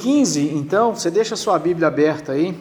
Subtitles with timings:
[0.00, 2.58] 15, então, você deixa a sua Bíblia aberta aí,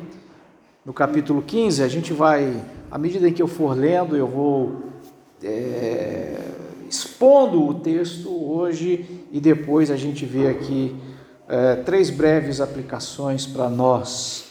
[0.85, 4.83] no capítulo 15, a gente vai, à medida em que eu for lendo, eu vou
[5.41, 6.37] é,
[6.89, 10.93] expondo o texto hoje e depois a gente vê aqui
[11.47, 14.47] é, três breves aplicações para nós.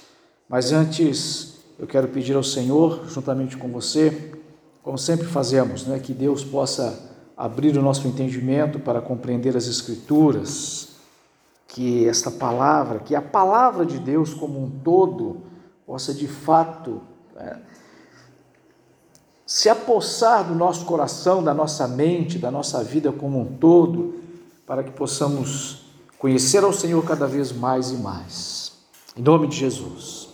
[0.48, 4.32] Mas antes, eu quero pedir ao Senhor, juntamente com você,
[4.82, 6.98] como sempre fazemos, né, que Deus possa
[7.36, 10.87] abrir o nosso entendimento para compreender as Escrituras,
[11.68, 15.42] que esta palavra, que a palavra de Deus como um todo,
[15.86, 17.02] possa de fato
[17.36, 17.60] né,
[19.46, 24.16] se apossar do nosso coração, da nossa mente, da nossa vida como um todo,
[24.66, 25.86] para que possamos
[26.18, 28.72] conhecer ao Senhor cada vez mais e mais.
[29.16, 30.28] Em nome de Jesus.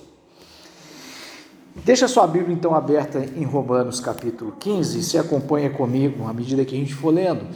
[1.85, 6.65] Deixa sua Bíblia então aberta em Romanos capítulo 15 e se acompanha comigo à medida
[6.65, 7.47] que a gente for lendo.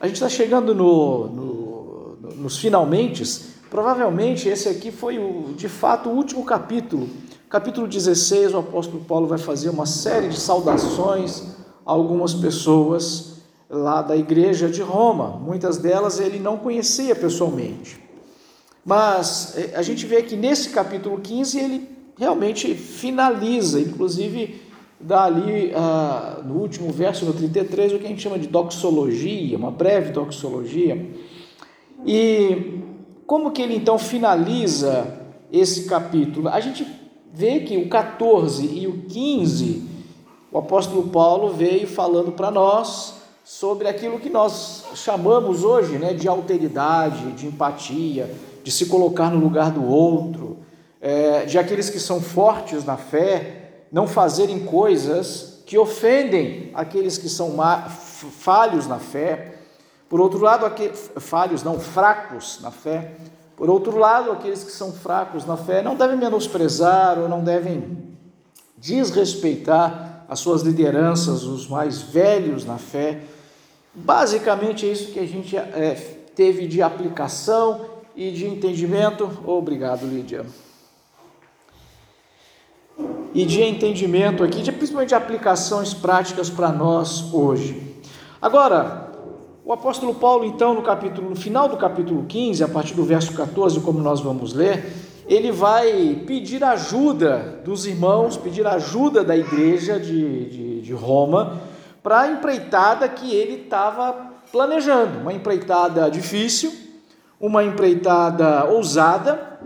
[0.00, 1.73] A gente está chegando no, no,
[2.36, 3.22] nos finalmente,
[3.70, 7.08] provavelmente esse aqui foi o, de fato o último capítulo.
[7.48, 11.42] Capítulo 16, o apóstolo Paulo vai fazer uma série de saudações
[11.86, 13.34] a algumas pessoas
[13.68, 15.38] lá da igreja de Roma.
[15.38, 18.00] Muitas delas ele não conhecia pessoalmente.
[18.84, 21.88] Mas eh, a gente vê que nesse capítulo 15 ele
[22.18, 24.62] realmente finaliza, inclusive
[25.00, 29.56] dá ali ah, no último verso, no 33, o que a gente chama de doxologia,
[29.56, 31.10] uma breve doxologia.
[32.04, 32.82] E
[33.26, 35.06] como que ele então finaliza
[35.50, 36.48] esse capítulo?
[36.48, 36.86] A gente
[37.32, 39.82] vê que o 14 e o 15,
[40.52, 46.28] o apóstolo Paulo veio falando para nós sobre aquilo que nós chamamos hoje né, de
[46.28, 50.58] alteridade, de empatia, de se colocar no lugar do outro,
[51.00, 57.28] é, de aqueles que são fortes na fé não fazerem coisas que ofendem aqueles que
[57.28, 57.56] são
[58.40, 59.53] falhos na fé.
[60.14, 63.16] Por outro lado, aqueles, falhos não, fracos na fé.
[63.56, 68.14] Por outro lado, aqueles que são fracos na fé não devem menosprezar ou não devem
[68.78, 73.22] desrespeitar as suas lideranças, os mais velhos na fé.
[73.92, 75.94] Basicamente é isso que a gente é,
[76.36, 77.84] teve de aplicação
[78.14, 79.28] e de entendimento.
[79.44, 80.46] Obrigado, Lídia
[83.34, 87.96] e de entendimento aqui, de, principalmente de aplicações práticas para nós hoje.
[88.40, 89.03] Agora,
[89.64, 93.32] o apóstolo Paulo, então, no capítulo, no final do capítulo 15, a partir do verso
[93.32, 94.92] 14, como nós vamos ler,
[95.26, 101.62] ele vai pedir ajuda dos irmãos, pedir ajuda da igreja de, de, de Roma
[102.02, 105.20] para a empreitada que ele estava planejando.
[105.20, 106.70] Uma empreitada difícil,
[107.40, 109.58] uma empreitada ousada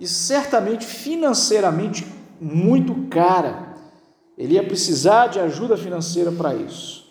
[0.00, 2.04] e certamente financeiramente
[2.40, 3.74] muito cara.
[4.36, 7.03] Ele ia precisar de ajuda financeira para isso.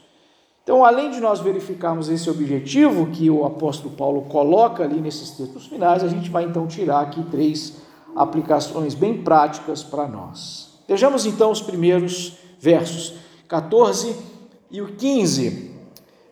[0.64, 5.68] Então, além de nós verificarmos esse objetivo que o apóstolo Paulo coloca ali nesses textos
[5.68, 7.82] finais, a gente vai então tirar aqui três
[8.16, 10.80] aplicações bem práticas para nós.
[10.88, 13.16] Vejamos então os primeiros versos,
[13.48, 14.16] 14
[14.72, 15.72] e o 15.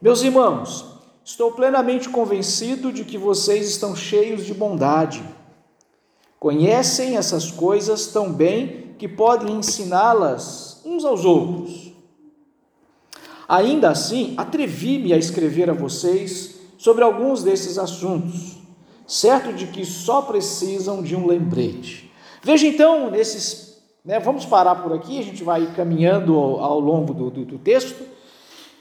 [0.02, 0.86] Meus irmãos,
[1.25, 5.22] estou plenamente convencido de que vocês estão cheios de bondade.
[6.40, 11.91] Conhecem essas coisas tão bem que podem ensiná-las uns aos outros.
[13.51, 18.57] Ainda assim, atrevi-me a escrever a vocês sobre alguns desses assuntos,
[19.06, 22.09] certo de que só precisam de um lembrete.
[22.41, 23.84] Veja então, nesses.
[24.06, 27.57] Né, vamos parar por aqui, a gente vai caminhando ao, ao longo do, do, do,
[27.57, 28.06] texto.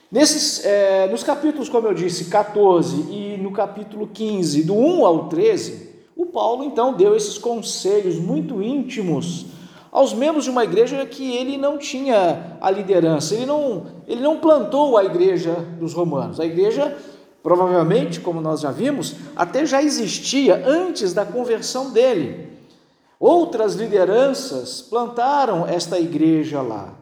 [0.08, 5.28] Nesses, é, nos capítulos, como eu disse, 14 e no capítulo 15, do 1 ao
[5.28, 9.46] 13, o Paulo então deu esses conselhos muito íntimos
[9.92, 14.38] aos membros de uma igreja que ele não tinha a liderança, ele não, ele não
[14.38, 16.38] plantou a igreja dos romanos.
[16.38, 16.96] A igreja,
[17.42, 22.50] provavelmente, como nós já vimos, até já existia antes da conversão dele.
[23.18, 26.94] Outras lideranças plantaram esta igreja lá.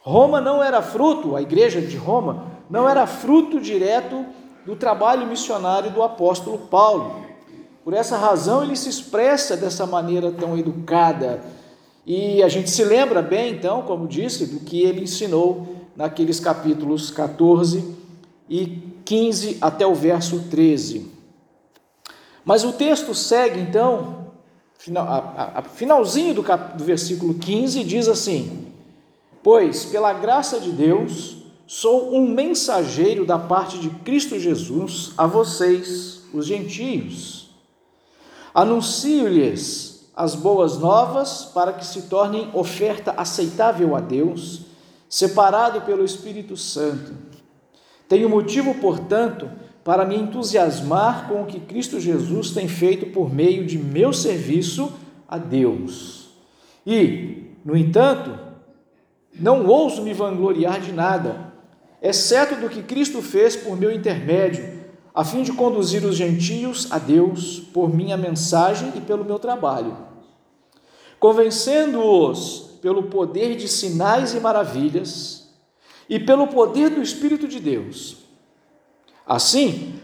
[0.00, 4.24] Roma não era fruto, a igreja de Roma não era fruto direto
[4.64, 7.26] do trabalho missionário do apóstolo Paulo.
[7.84, 11.42] Por essa razão ele se expressa dessa maneira tão educada,
[12.06, 17.10] e a gente se lembra bem, então, como disse, do que ele ensinou naqueles capítulos
[17.10, 17.94] 14
[18.48, 21.10] e 15 até o verso 13.
[22.44, 24.32] Mas o texto segue, então,
[24.96, 28.66] a, finalzinho do, cap, do versículo 15 diz assim:
[29.42, 31.36] Pois, pela graça de Deus,
[31.66, 37.50] sou um mensageiro da parte de Cristo Jesus a vocês, os gentios.
[38.54, 44.62] Anuncio-lhes as boas novas para que se tornem oferta aceitável a Deus,
[45.08, 47.12] separado pelo Espírito Santo.
[48.08, 49.48] Tenho motivo, portanto,
[49.84, 54.92] para me entusiasmar com o que Cristo Jesus tem feito por meio de meu serviço
[55.28, 56.30] a Deus.
[56.86, 58.38] E, no entanto,
[59.38, 61.52] não ouso me vangloriar de nada,
[62.02, 64.79] exceto do que Cristo fez por meu intermédio,
[65.14, 69.96] a fim de conduzir os gentios a Deus por minha mensagem e pelo meu trabalho,
[71.18, 75.48] convencendo-os pelo poder de sinais e maravilhas
[76.08, 78.16] e pelo poder do Espírito de Deus.
[79.26, 79.94] Assim,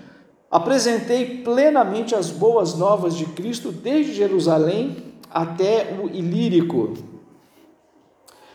[0.50, 6.94] apresentei plenamente as boas novas de Cristo desde Jerusalém até o Ilírico.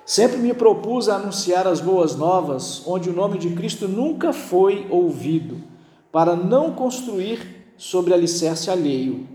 [0.06, 4.88] Sempre me propus a anunciar as boas novas, onde o nome de Cristo nunca foi
[4.90, 5.71] ouvido,
[6.12, 9.28] para não construir sobre alicerce alheio.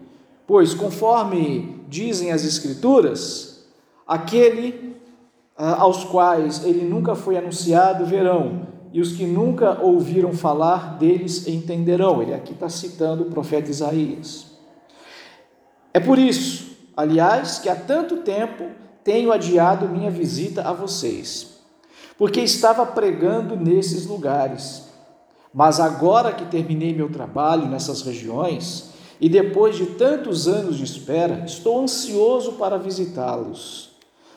[0.46, 3.67] Pois, conforme dizem as Escrituras,
[4.06, 4.96] aquele
[5.56, 11.46] ah, aos quais ele nunca foi anunciado verão, e os que nunca ouviram falar deles
[11.46, 12.23] entenderão.
[12.23, 14.46] Ele aqui está citando o profeta Isaías.
[15.93, 18.64] É por isso, aliás, que há tanto tempo
[19.02, 21.58] tenho adiado minha visita a vocês,
[22.19, 24.85] porque estava pregando nesses lugares.
[25.56, 31.44] Mas agora que terminei meu trabalho nessas regiões, e depois de tantos anos de espera,
[31.46, 33.96] estou ansioso para visitá-los.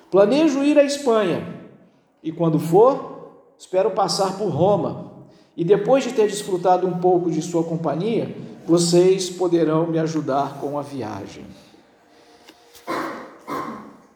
[0.09, 1.45] Planejo ir à Espanha
[2.23, 5.11] e, quando for, espero passar por Roma.
[5.57, 8.33] E depois de ter desfrutado um pouco de sua companhia,
[8.65, 11.45] vocês poderão me ajudar com a viagem.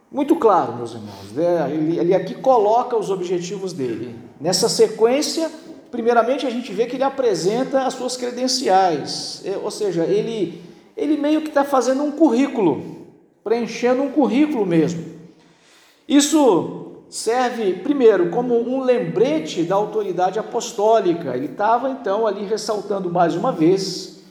[0.09, 1.69] Muito claro, meus irmãos, né?
[1.69, 4.15] ele, ele aqui coloca os objetivos dele.
[4.39, 5.51] Nessa sequência,
[5.93, 10.59] primeiramente a gente vê que ele apresenta as suas credenciais, é, ou seja, ele,
[10.97, 13.05] ele meio que está fazendo um currículo,
[13.43, 15.05] preenchendo um currículo mesmo.
[16.07, 21.37] Isso serve, primeiro, como um lembrete da autoridade apostólica.
[21.37, 24.23] Ele estava, então, ali ressaltando mais uma vez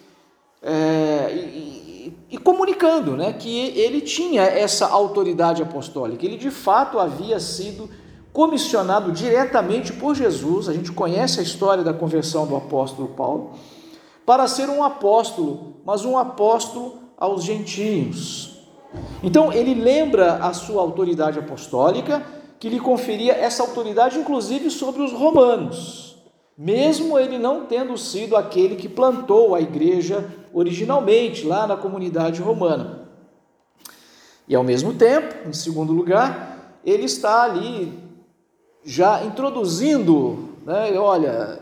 [0.61, 6.27] é, e, e, comunicando né, que ele tinha essa autoridade apostólica.
[6.27, 7.89] Ele, de fato, havia sido
[8.33, 10.69] comissionado diretamente por Jesus.
[10.69, 13.53] A gente conhece a história da conversão do apóstolo Paulo
[14.25, 18.53] para ser um apóstolo, mas um apóstolo aos gentios.
[19.23, 22.25] Então, ele lembra a sua autoridade apostólica,
[22.59, 26.17] que lhe conferia essa autoridade, inclusive, sobre os romanos,
[26.57, 33.09] mesmo ele não tendo sido aquele que plantou a igreja originalmente, lá na comunidade romana.
[34.47, 38.02] E, ao mesmo tempo, em segundo lugar, ele está ali
[38.85, 41.61] já introduzindo, né, olha,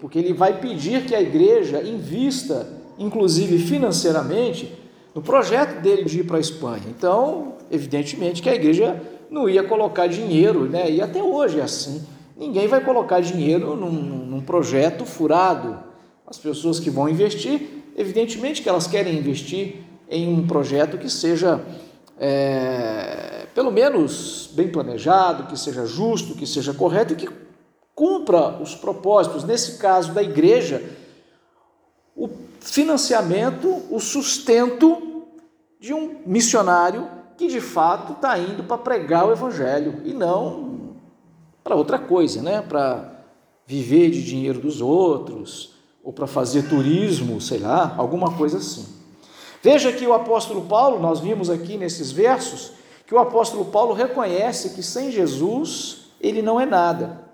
[0.00, 2.66] porque ele vai pedir que a igreja invista,
[2.98, 4.72] inclusive financeiramente,
[5.14, 6.84] no projeto dele de ir para a Espanha.
[6.88, 9.00] Então, evidentemente que a igreja
[9.30, 10.90] não ia colocar dinheiro, né?
[10.90, 12.04] e até hoje é assim.
[12.36, 15.78] Ninguém vai colocar dinheiro num, num projeto furado.
[16.26, 17.60] As pessoas que vão investir,
[17.96, 21.60] evidentemente que elas querem investir em um projeto que seja,
[22.18, 27.28] é, pelo menos, bem planejado, que seja justo, que seja correto e que
[27.94, 29.44] cumpra os propósitos.
[29.44, 30.82] Nesse caso da igreja,
[32.14, 32.28] o
[32.60, 35.26] financiamento, o sustento
[35.78, 40.96] de um missionário que de fato está indo para pregar o evangelho e não
[41.64, 42.60] para outra coisa, né?
[42.60, 43.24] Para
[43.66, 48.86] viver de dinheiro dos outros ou para fazer turismo, sei lá, alguma coisa assim.
[49.62, 52.72] Veja que o apóstolo Paulo, nós vimos aqui nesses versos,
[53.10, 57.24] que o apóstolo Paulo reconhece que sem Jesus ele não é nada.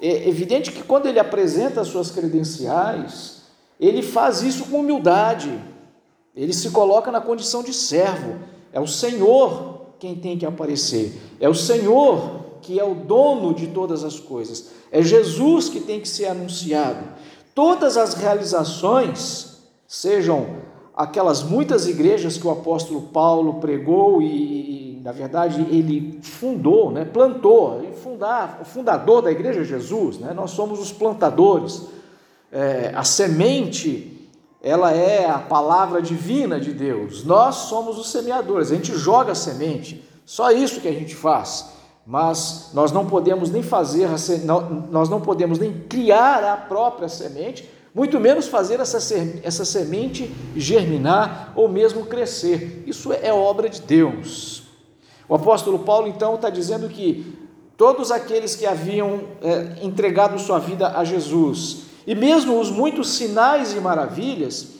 [0.00, 3.42] É evidente que quando ele apresenta as suas credenciais,
[3.80, 5.52] ele faz isso com humildade,
[6.32, 8.38] ele se coloca na condição de servo,
[8.72, 13.66] é o Senhor quem tem que aparecer, é o Senhor que é o dono de
[13.66, 17.04] todas as coisas, é Jesus que tem que ser anunciado.
[17.52, 20.60] Todas as realizações, sejam
[20.94, 24.69] aquelas muitas igrejas que o apóstolo Paulo pregou e,
[25.02, 30.50] na verdade, ele fundou, né, plantou, fundar, o fundador da igreja é Jesus, né, nós
[30.50, 31.86] somos os plantadores
[32.52, 34.28] é, a semente,
[34.62, 37.24] ela é a palavra divina de Deus.
[37.24, 41.70] Nós somos os semeadores, a gente joga a semente, só isso que a gente faz.
[42.06, 44.08] Mas nós não podemos nem fazer,
[44.90, 48.98] nós não podemos nem criar a própria semente, muito menos fazer essa,
[49.42, 52.82] essa semente germinar ou mesmo crescer.
[52.86, 54.59] Isso é obra de Deus.
[55.30, 57.24] O apóstolo Paulo então está dizendo que
[57.76, 63.72] todos aqueles que haviam é, entregado sua vida a Jesus, e mesmo os muitos sinais
[63.72, 64.70] e maravilhas,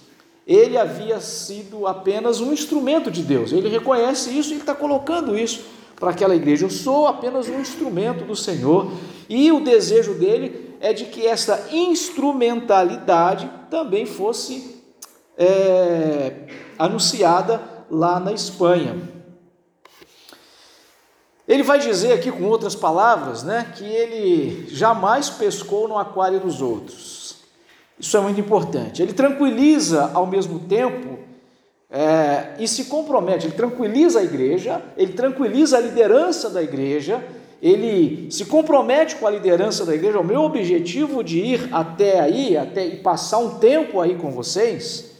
[0.44, 3.52] ele havia sido apenas um instrumento de Deus.
[3.52, 6.66] Ele reconhece isso e está colocando isso para aquela igreja.
[6.66, 8.90] Eu sou apenas um instrumento do Senhor.
[9.28, 14.82] E o desejo dele é de que essa instrumentalidade também fosse
[15.38, 16.32] é,
[16.76, 19.19] anunciada lá na Espanha.
[21.50, 26.62] Ele vai dizer aqui com outras palavras, né, que ele jamais pescou no aquário dos
[26.62, 27.38] outros.
[27.98, 29.02] Isso é muito importante.
[29.02, 31.18] Ele tranquiliza ao mesmo tempo
[31.90, 33.46] é, e se compromete.
[33.46, 37.20] Ele tranquiliza a igreja, ele tranquiliza a liderança da igreja,
[37.60, 40.20] ele se compromete com a liderança da igreja.
[40.20, 45.16] O meu objetivo de ir até aí, até e passar um tempo aí com vocês,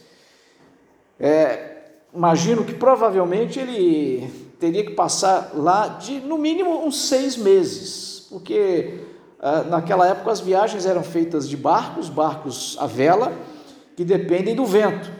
[1.19, 1.75] é,
[2.15, 8.99] imagino que provavelmente ele teria que passar lá de no mínimo uns seis meses, porque
[9.39, 13.33] ah, naquela época as viagens eram feitas de barcos, barcos à vela,
[13.97, 15.11] que dependem do vento.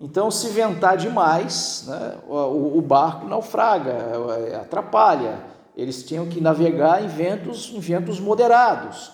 [0.00, 5.40] Então, se ventar demais, né, o, o, barco naufraga, é, atrapalha.
[5.76, 9.10] Eles tinham que navegar em ventos, em ventos moderados.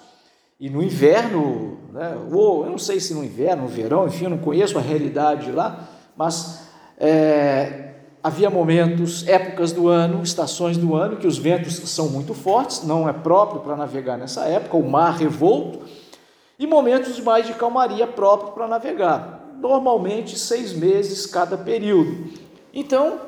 [0.61, 4.31] E no inverno, né, ou eu não sei se no inverno, no verão, enfim, eu
[4.31, 7.82] não conheço a realidade lá, mas é,
[8.23, 13.09] havia momentos, épocas do ano, estações do ano, que os ventos são muito fortes, não
[13.09, 15.81] é próprio para navegar nessa época, o mar revolto,
[16.59, 19.53] e momentos mais de calmaria próprio para navegar.
[19.61, 22.29] Normalmente seis meses cada período.
[22.73, 23.19] Então,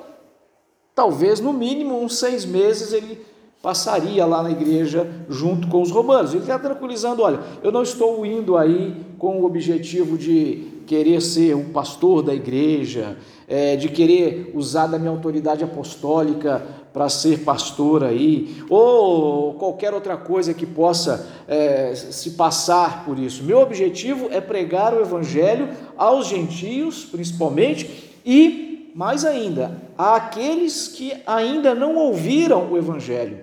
[0.94, 3.24] talvez no mínimo uns seis meses ele
[3.60, 6.32] passaria lá na igreja junto com os romanos.
[6.32, 11.54] Ele está tranquilizando: olha, eu não estou indo aí com o objetivo de querer ser
[11.54, 13.16] o pastor da igreja,
[13.48, 20.16] é, de querer usar da minha autoridade apostólica para ser pastor aí, ou qualquer outra
[20.16, 23.42] coisa que possa é, se passar por isso.
[23.42, 31.74] Meu objetivo é pregar o evangelho aos gentios, principalmente, e mais ainda, àqueles que ainda
[31.74, 33.40] não ouviram o evangelho.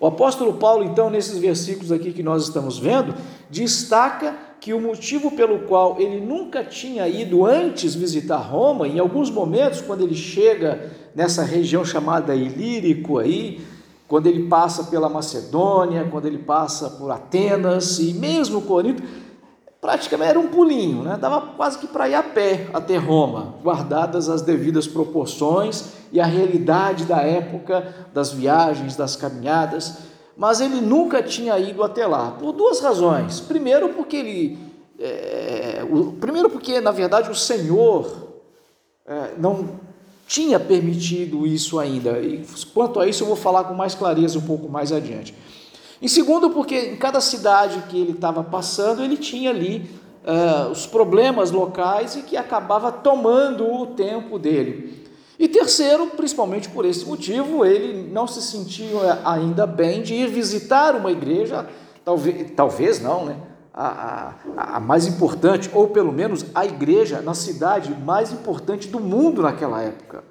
[0.00, 3.14] O apóstolo Paulo, então, nesses versículos aqui que nós estamos vendo,
[3.50, 9.30] destaca que o motivo pelo qual ele nunca tinha ido antes visitar Roma, em alguns
[9.30, 13.60] momentos, quando ele chega nessa região chamada Ilírico aí,
[14.06, 19.02] quando ele passa pela Macedônia, quando ele passa por Atenas e mesmo Corinto,
[19.80, 21.16] praticamente era um pulinho, né?
[21.20, 26.26] dava quase que para ir a pé até Roma, guardadas as devidas proporções e a
[26.26, 30.07] realidade da época, das viagens, das caminhadas
[30.38, 33.40] mas ele nunca tinha ido até lá, por duas razões.
[33.40, 34.58] Primeiro, porque ele.
[34.96, 38.28] É, o, primeiro, porque na verdade o Senhor
[39.04, 39.80] é, não
[40.28, 42.20] tinha permitido isso ainda.
[42.20, 45.34] E quanto a isso, eu vou falar com mais clareza um pouco mais adiante.
[46.00, 49.90] Em segundo, porque em cada cidade que ele estava passando, ele tinha ali
[50.24, 55.07] uh, os problemas locais e que acabava tomando o tempo dele.
[55.38, 60.96] E terceiro, principalmente por esse motivo, ele não se sentia ainda bem de ir visitar
[60.96, 61.68] uma igreja,
[62.04, 63.36] talvez, talvez não, né?
[63.72, 68.98] A, a, a, mais importante, ou pelo menos a igreja na cidade mais importante do
[68.98, 70.24] mundo naquela época.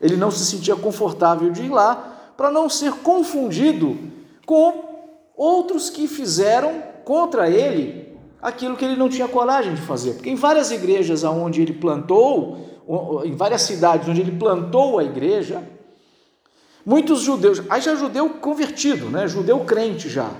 [0.00, 3.98] Ele não se sentia confortável de ir lá para não ser confundido
[4.46, 4.84] com
[5.36, 10.14] outros que fizeram contra ele aquilo que ele não tinha coragem de fazer.
[10.14, 12.69] Porque em várias igrejas onde ele plantou,
[13.24, 15.62] em várias cidades onde ele plantou a igreja,
[16.84, 19.28] muitos judeus, aí já judeu convertido, né?
[19.28, 20.30] judeu crente já,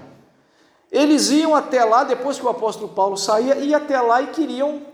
[0.90, 4.90] eles iam até lá, depois que o apóstolo Paulo saía, ia até lá e queriam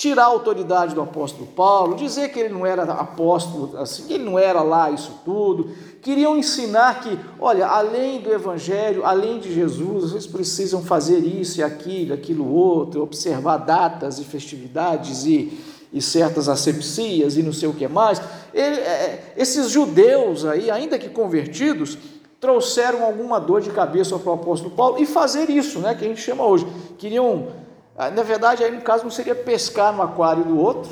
[0.00, 4.24] tirar a autoridade do apóstolo Paulo, dizer que ele não era apóstolo, assim, que ele
[4.24, 10.12] não era lá isso tudo, queriam ensinar que, olha, além do evangelho, além de Jesus,
[10.12, 15.52] vocês precisam fazer isso e aquilo, aquilo outro, observar datas e festividades e
[15.92, 18.20] e certas asepsias e não sei o que mais.
[18.54, 21.98] Ele, é, esses judeus aí, ainda que convertidos,
[22.40, 26.08] trouxeram alguma dor de cabeça para o apóstolo Paulo e fazer isso, né, que a
[26.08, 26.66] gente chama hoje.
[26.96, 27.48] Queriam,
[27.96, 30.90] ah, na verdade, aí no caso não seria pescar no aquário do outro,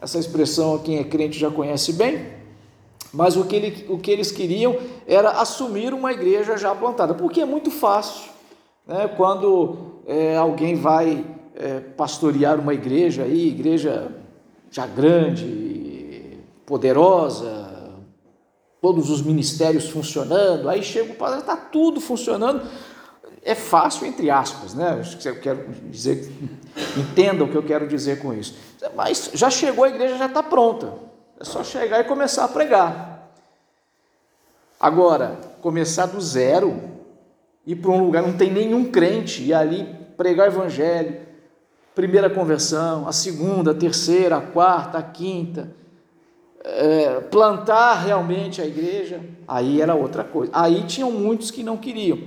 [0.00, 2.26] essa expressão quem é crente já conhece bem,
[3.12, 7.40] mas o que, ele, o que eles queriam era assumir uma igreja já plantada, porque
[7.40, 8.32] é muito fácil,
[8.86, 11.24] né, quando é, alguém vai
[11.54, 14.10] é, pastorear uma igreja aí, igreja
[14.72, 17.92] já grande, poderosa,
[18.80, 22.66] todos os ministérios funcionando, aí chega o padre, está tudo funcionando.
[23.44, 25.02] É fácil, entre aspas, né?
[25.24, 26.32] Eu quero dizer,
[26.96, 28.56] entenda o que eu quero dizer com isso.
[28.96, 30.94] Mas já chegou a igreja, já está pronta.
[31.38, 33.30] É só chegar e começar a pregar.
[34.80, 36.80] Agora, começar do zero,
[37.66, 39.84] ir para um lugar não tem nenhum crente e ali
[40.16, 41.31] pregar o evangelho,
[41.94, 45.74] primeira conversão, a segunda, a terceira, a quarta, a quinta,
[46.64, 50.52] é, plantar realmente a igreja, aí era outra coisa.
[50.54, 52.18] Aí tinham muitos que não queriam.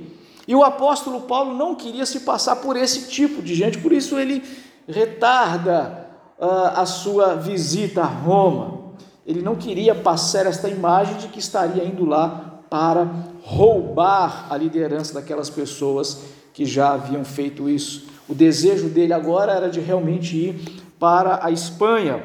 [0.48, 4.20] E o apóstolo Paulo não queria se passar por esse tipo de gente, por isso
[4.20, 4.44] ele
[4.88, 6.08] retarda
[6.38, 8.94] uh, a sua visita a Roma.
[9.26, 13.08] Ele não queria passar esta imagem de que estaria indo lá para
[13.42, 16.22] roubar a liderança daquelas pessoas
[16.54, 18.08] que já haviam feito isso.
[18.28, 22.24] O desejo dele agora era de realmente ir para a Espanha.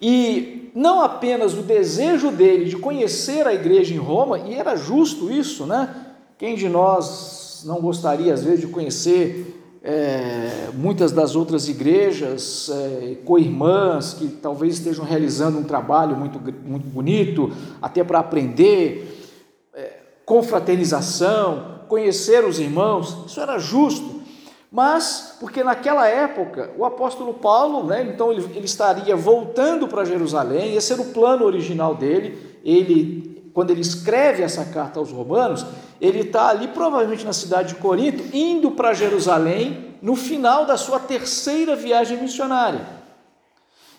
[0.00, 5.30] E não apenas o desejo dele de conhecer a igreja em Roma, e era justo
[5.30, 6.06] isso, né?
[6.38, 13.16] Quem de nós não gostaria, às vezes, de conhecer é, muitas das outras igrejas, é,
[13.24, 19.30] co-irmãs, que talvez estejam realizando um trabalho muito, muito bonito, até para aprender,
[19.74, 24.19] é, confraternização, conhecer os irmãos, isso era justo.
[24.70, 30.76] Mas, porque naquela época, o apóstolo Paulo, né, então ele, ele estaria voltando para Jerusalém,
[30.76, 35.66] esse era o plano original dele, ele, quando ele escreve essa carta aos romanos,
[36.00, 41.00] ele está ali, provavelmente na cidade de Corinto, indo para Jerusalém no final da sua
[41.00, 42.86] terceira viagem missionária.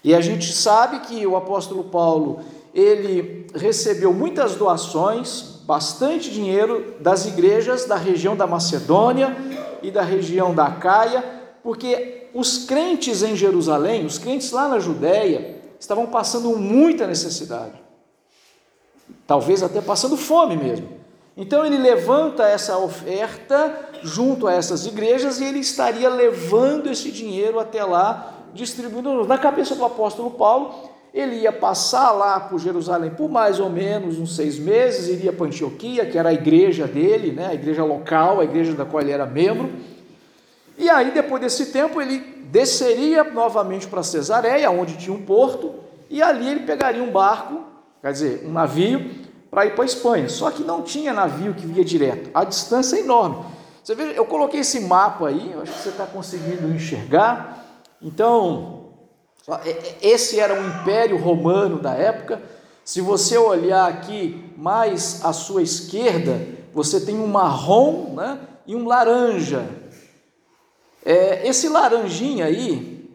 [0.04, 2.40] E a gente sabe que o apóstolo Paulo,
[2.74, 9.36] ele recebeu muitas doações, bastante dinheiro das igrejas da região da Macedônia
[9.82, 11.24] e da região da Caia,
[11.64, 17.82] porque os crentes em Jerusalém, os crentes lá na Judéia, estavam passando muita necessidade.
[19.28, 21.02] Talvez até passando fome mesmo.
[21.36, 27.60] Então ele levanta essa oferta junto a essas igrejas e ele estaria levando esse dinheiro
[27.60, 29.26] até lá, distribuindo.
[29.26, 34.18] Na cabeça do apóstolo Paulo, ele ia passar lá por Jerusalém por mais ou menos
[34.18, 38.40] uns seis meses, iria para Antioquia, que era a igreja dele, né, a igreja local,
[38.40, 39.70] a igreja da qual ele era membro.
[40.78, 45.76] E aí, depois desse tempo, ele desceria novamente para Cesareia, onde tinha um porto,
[46.10, 47.62] e ali ele pegaria um barco,
[48.02, 49.12] quer dizer, um navio,
[49.50, 50.30] para ir para a Espanha.
[50.30, 52.30] Só que não tinha navio que via direto.
[52.34, 53.46] A distância é enorme.
[53.84, 57.66] Você vê, eu coloquei esse mapa aí, acho que você está conseguindo enxergar.
[58.02, 58.81] Então,
[60.02, 62.42] esse era o Império Romano da época.
[62.84, 66.40] Se você olhar aqui mais à sua esquerda,
[66.74, 69.66] você tem um marrom né, e um laranja.
[71.04, 73.10] É, esse laranjinha aí,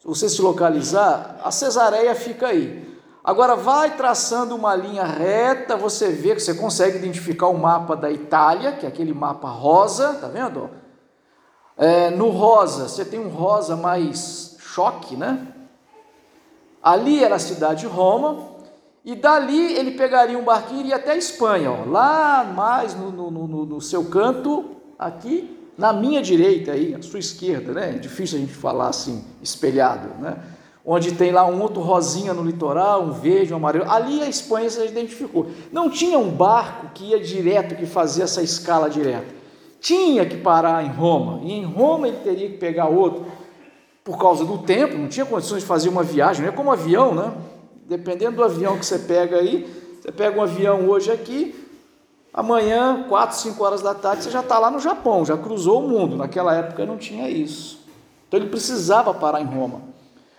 [0.00, 2.86] se você se localizar, a cesareia fica aí.
[3.22, 8.10] Agora vai traçando uma linha reta, você vê que você consegue identificar o mapa da
[8.10, 10.70] Itália, que é aquele mapa rosa, tá vendo?
[11.76, 15.46] É, no rosa, você tem um rosa mais choque, né?
[16.82, 18.48] Ali era a cidade de Roma,
[19.04, 23.10] e dali ele pegaria um barquinho e iria até a Espanha, ó, lá mais no,
[23.10, 27.90] no, no, no seu canto, aqui na minha direita, aí, à sua esquerda, né?
[27.90, 30.36] É difícil a gente falar assim, espelhado, né?
[30.90, 33.90] onde tem lá um outro rosinha no litoral, um verde, um amarelo.
[33.90, 35.48] Ali a Espanha se identificou.
[35.70, 39.26] Não tinha um barco que ia direto, que fazia essa escala direta.
[39.82, 43.26] Tinha que parar em Roma, e em Roma ele teria que pegar outro.
[44.08, 47.14] Por causa do tempo, não tinha condições de fazer uma viagem, não é como avião,
[47.14, 47.30] né?
[47.86, 51.54] Dependendo do avião que você pega aí, você pega um avião hoje aqui,
[52.32, 55.88] amanhã, 4, 5 horas da tarde, você já está lá no Japão, já cruzou o
[55.90, 56.16] mundo.
[56.16, 57.80] Naquela época não tinha isso.
[58.26, 59.82] Então ele precisava parar em Roma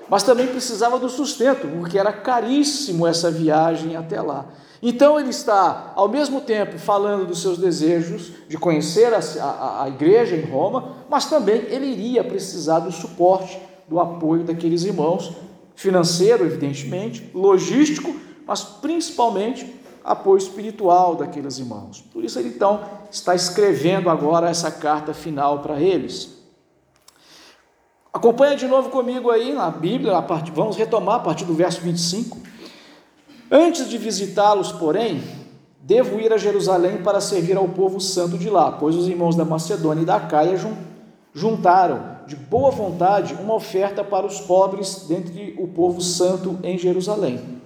[0.10, 4.46] mas também precisava do sustento, porque era caríssimo essa viagem até lá.
[4.82, 9.90] Então ele está, ao mesmo tempo, falando dos seus desejos de conhecer a, a, a,
[9.90, 15.34] igreja em Roma, mas também ele iria precisar do suporte, do apoio daqueles irmãos,
[15.76, 18.16] financeiro, evidentemente, logístico,
[18.48, 22.04] mas principalmente apoio espiritual daqueles irmãos.
[22.14, 26.39] Por isso ele então está escrevendo agora essa carta final para eles.
[28.12, 30.50] Acompanha de novo comigo aí na Bíblia, a part...
[30.52, 32.38] vamos retomar a partir do verso 25.
[33.52, 35.22] Antes de visitá-los, porém,
[35.80, 39.46] devo ir a Jerusalém para servir ao povo santo de lá, pois os irmãos da
[39.46, 40.60] Macedônia e da Caia
[41.34, 47.60] juntaram de boa vontade uma oferta para os pobres dentre o povo santo em Jerusalém.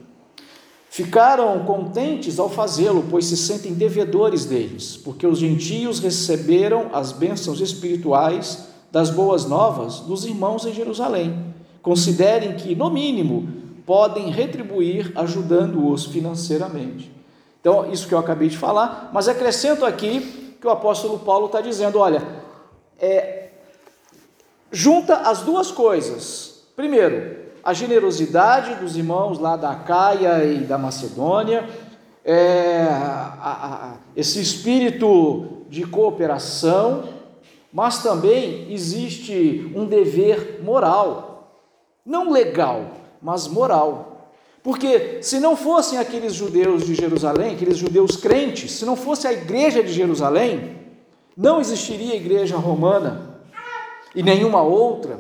[0.89, 7.61] Ficaram contentes ao fazê-lo, pois se sentem devedores deles, porque os gentios receberam as bênçãos
[7.61, 11.55] espirituais das boas novas dos irmãos em Jerusalém.
[11.81, 13.49] Considerem que, no mínimo,
[13.87, 17.11] podem retribuir ajudando-os financeiramente.
[17.59, 21.59] Então, isso que eu acabei de falar, mas acrescento aqui que o apóstolo Paulo está
[21.59, 22.21] dizendo: olha,
[22.99, 23.49] é,
[24.71, 26.63] junta as duas coisas.
[26.75, 31.67] Primeiro, a generosidade dos irmãos lá da Caia e da Macedônia,
[32.23, 37.22] é, a, a, esse espírito de cooperação,
[37.73, 41.59] mas também existe um dever moral,
[42.05, 44.31] não legal, mas moral.
[44.61, 49.33] Porque se não fossem aqueles judeus de Jerusalém, aqueles judeus crentes, se não fosse a
[49.33, 50.77] igreja de Jerusalém,
[51.35, 53.39] não existiria igreja romana
[54.15, 55.19] e nenhuma outra,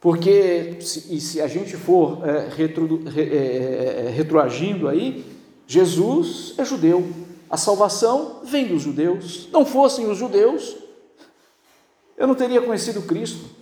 [0.00, 5.24] porque se, se a gente for é, retro, é, retroagindo aí,
[5.66, 7.04] Jesus é judeu,
[7.50, 9.48] a salvação vem dos judeus.
[9.50, 10.85] Não fossem os judeus,
[12.16, 13.56] eu não teria conhecido Cristo.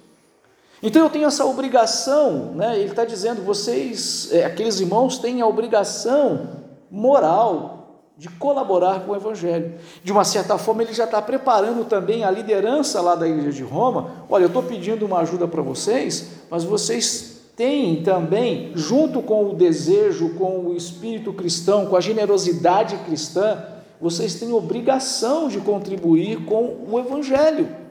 [0.82, 2.78] Então eu tenho essa obrigação, né?
[2.78, 6.48] ele está dizendo, vocês, é, aqueles irmãos, têm a obrigação
[6.90, 9.74] moral de colaborar com o Evangelho.
[10.02, 13.62] De uma certa forma, ele já está preparando também a liderança lá da igreja de
[13.62, 14.26] Roma.
[14.28, 19.54] Olha, eu estou pedindo uma ajuda para vocês, mas vocês têm também, junto com o
[19.54, 23.64] desejo, com o espírito cristão, com a generosidade cristã,
[24.00, 27.83] vocês têm obrigação de contribuir com o Evangelho.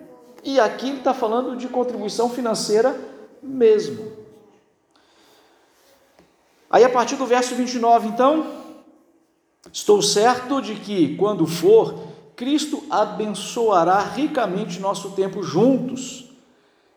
[0.43, 2.99] E aqui ele está falando de contribuição financeira
[3.41, 4.11] mesmo.
[6.69, 8.63] Aí, a partir do verso 29, então.
[9.71, 11.95] Estou certo de que, quando for,
[12.35, 16.31] Cristo abençoará ricamente nosso tempo juntos.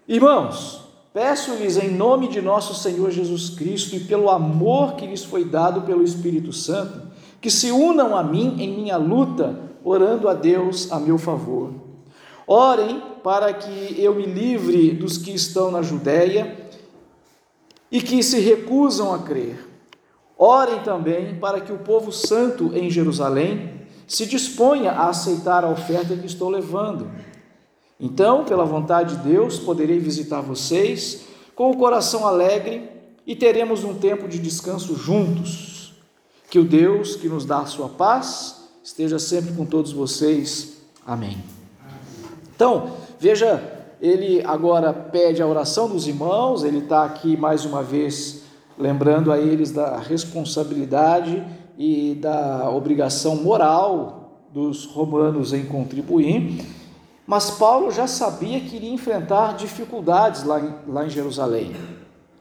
[0.08, 0.80] Irmãos,
[1.12, 5.82] peço-lhes em nome de nosso Senhor Jesus Cristo e pelo amor que lhes foi dado
[5.82, 7.02] pelo Espírito Santo,
[7.40, 11.72] que se unam a mim em minha luta, orando a Deus a meu favor.
[12.46, 16.56] Orem para que eu me livre dos que estão na Judéia
[17.90, 19.66] e que se recusam a crer
[20.38, 26.16] Orem também para que o povo santo em Jerusalém se disponha a aceitar a oferta
[26.16, 27.10] que estou levando.
[27.98, 31.24] Então, pela vontade de Deus, poderei visitar vocês
[31.56, 32.88] com o coração alegre
[33.26, 35.94] e teremos um tempo de descanso juntos.
[36.48, 40.76] Que o Deus que nos dá a sua paz esteja sempre com todos vocês.
[41.04, 41.36] Amém.
[42.54, 43.62] Então, veja,
[44.00, 48.42] ele agora pede a oração dos irmãos, ele está aqui mais uma vez
[48.78, 51.42] lembrando a eles da responsabilidade
[51.78, 56.64] e da obrigação moral dos romanos em contribuir.
[57.26, 61.74] Mas Paulo já sabia que iria enfrentar dificuldades lá em, lá em Jerusalém,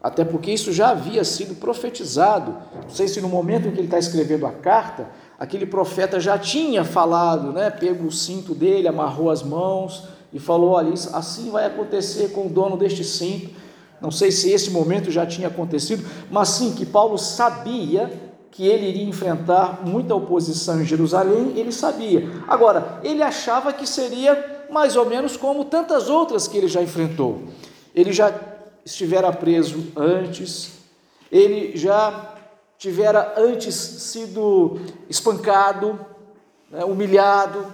[0.03, 2.55] até porque isso já havia sido profetizado.
[2.83, 5.07] Não sei se no momento em que ele está escrevendo a carta,
[5.39, 7.71] aquele profeta já tinha falado, né?
[7.71, 12.49] Pegou o cinto dele, amarrou as mãos e falou: Olha, assim vai acontecer com o
[12.49, 13.65] dono deste cinto
[14.01, 18.11] não sei se esse momento já tinha acontecido, mas sim que Paulo sabia
[18.51, 22.29] que ele iria enfrentar muita oposição em Jerusalém, ele sabia.
[22.47, 27.43] Agora, ele achava que seria mais ou menos como tantas outras que ele já enfrentou.
[27.93, 28.33] Ele já
[28.85, 30.73] estivera preso antes,
[31.31, 32.35] ele já
[32.77, 35.99] tivera antes sido espancado,
[36.69, 37.65] né, humilhado,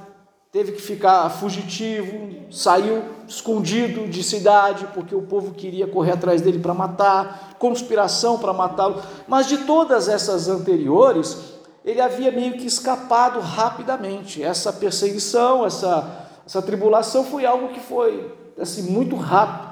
[0.52, 6.60] teve que ficar fugitivo, saiu escondido de cidade porque o povo queria correr atrás dele
[6.60, 9.02] para matar, conspiração para matá-lo.
[9.28, 11.38] Mas de todas essas anteriores,
[11.86, 14.44] ele havia meio que escapado rapidamente.
[14.44, 19.72] Essa perseguição, essa, essa tribulação foi algo que foi assim muito rápido.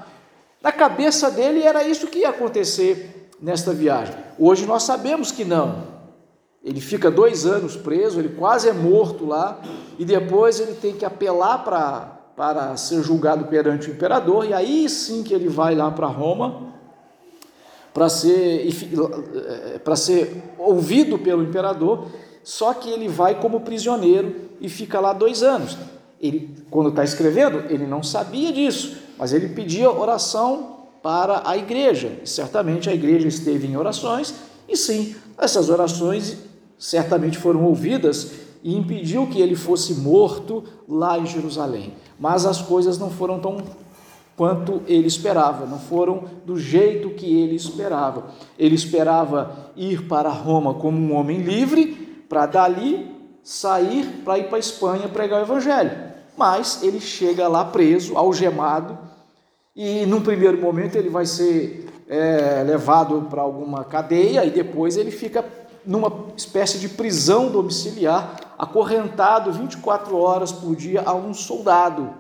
[0.62, 4.16] Na cabeça dele era isso que ia acontecer nesta viagem.
[4.38, 5.99] Hoje nós sabemos que não.
[6.64, 9.62] Ele fica dois anos preso, ele quase é morto lá,
[9.98, 14.88] e depois ele tem que apelar para para ser julgado perante o imperador, e aí
[14.88, 16.70] sim que ele vai lá para Roma
[17.94, 22.08] para ser, eh, para ser ouvido pelo imperador,
[22.42, 25.78] só que ele vai como prisioneiro e fica lá dois anos.
[26.22, 32.20] Ele, quando está escrevendo, ele não sabia disso, mas ele pedia oração para a igreja.
[32.24, 34.34] Certamente a igreja esteve em orações,
[34.70, 36.38] e sim, essas orações
[36.78, 38.32] certamente foram ouvidas
[38.64, 41.94] e impediu que ele fosse morto lá em Jerusalém.
[42.20, 43.58] Mas as coisas não foram tão
[44.36, 48.28] quanto ele esperava, não foram do jeito que ele esperava.
[48.58, 54.58] Ele esperava ir para Roma como um homem livre, para dali sair para ir para
[54.58, 55.92] a Espanha pregar o evangelho.
[56.38, 58.98] Mas ele chega lá preso, algemado,
[59.76, 65.12] e num primeiro momento ele vai ser é, levado para alguma cadeia e depois ele
[65.12, 65.46] fica
[65.86, 72.14] numa espécie de prisão domiciliar, acorrentado 24 horas por dia a um soldado.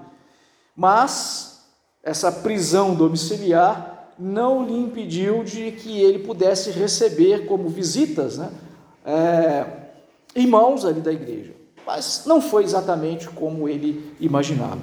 [0.75, 1.65] Mas
[2.03, 8.49] essa prisão domiciliar não lhe impediu de que ele pudesse receber como visitas né,
[9.05, 9.65] é,
[10.35, 11.53] irmãos ali da igreja.
[11.85, 14.79] Mas não foi exatamente como ele imaginava.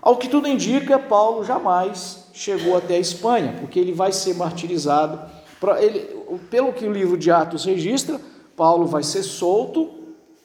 [0.00, 5.20] Ao que tudo indica, Paulo jamais chegou até a Espanha, porque ele vai ser martirizado.
[5.80, 6.00] Ele,
[6.50, 8.20] pelo que o livro de Atos registra,
[8.56, 9.90] Paulo vai ser solto,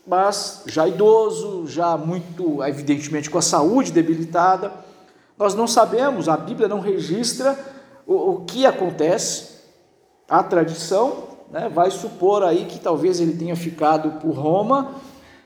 [0.06, 4.72] mas já idoso, já muito, evidentemente, com a saúde debilitada.
[5.38, 7.58] Nós não sabemos, a Bíblia não registra
[8.06, 9.54] o, o que acontece.
[10.28, 14.96] A tradição né, vai supor aí que talvez ele tenha ficado por Roma,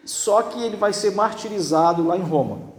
[0.05, 2.76] só que ele vai ser martirizado lá em Roma.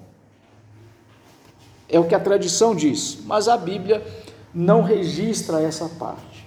[1.88, 4.04] É o que a tradição diz, mas a Bíblia
[4.52, 6.46] não registra essa parte.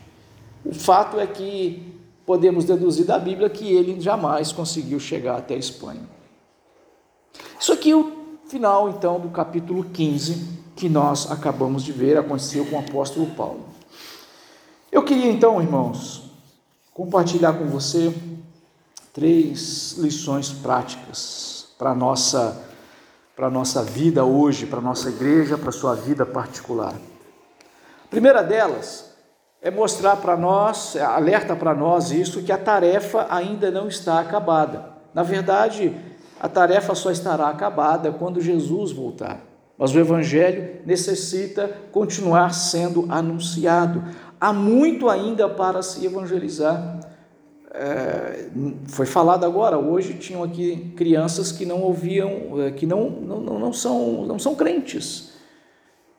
[0.64, 5.58] O fato é que podemos deduzir da Bíblia que ele jamais conseguiu chegar até a
[5.58, 6.04] Espanha.
[7.60, 8.12] Isso aqui é o
[8.48, 13.66] final, então, do capítulo 15 que nós acabamos de ver, aconteceu com o apóstolo Paulo.
[14.92, 16.24] Eu queria, então, irmãos,
[16.94, 18.14] compartilhar com você
[19.14, 22.64] três lições práticas para a nossa,
[23.36, 26.94] para a nossa vida hoje, para a nossa igreja, para a sua vida particular.
[26.94, 29.12] A primeira delas
[29.62, 34.20] é mostrar para nós, é, alerta para nós isso, que a tarefa ainda não está
[34.20, 34.86] acabada.
[35.14, 35.96] Na verdade,
[36.40, 39.40] a tarefa só estará acabada quando Jesus voltar.
[39.78, 44.04] Mas o Evangelho necessita continuar sendo anunciado.
[44.40, 47.00] Há muito ainda para se evangelizar.
[47.74, 48.50] É,
[48.88, 53.74] foi falado agora, hoje tinham aqui crianças que não ouviam, é, que não, não, não,
[53.74, 55.32] são, não são crentes,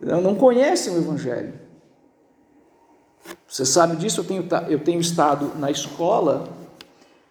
[0.01, 1.53] não conhecem o Evangelho.
[3.47, 6.49] Você sabe disso, eu tenho, eu tenho estado na escola